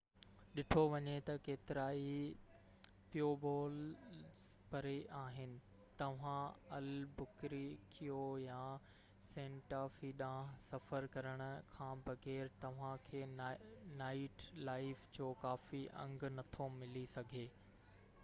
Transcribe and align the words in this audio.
ڏٺو 0.53 0.81
وڃي 0.91 1.15
ته 1.25 1.33
ڪيترائي 1.47 2.13
پيوبولز 3.11 4.39
پري 4.71 4.93
آهن 5.19 5.53
توهان 5.99 6.73
البُڪريڪيو 6.77 8.17
يا 8.45 8.63
سينٽا 9.35 9.83
في 9.99 10.11
ڏانهن 10.23 10.65
سفر 10.71 11.07
ڪرڻ 11.17 11.45
کان 11.77 12.03
بغير 12.09 12.51
توهانکي 12.67 13.23
نائيٽ 13.37 14.49
لائيف 14.73 15.07
جو 15.21 15.31
ڪافي 15.45 15.87
انگ 16.07 16.29
نٿو 16.41 16.69
ملي 16.81 17.09
سگهي 17.17 17.49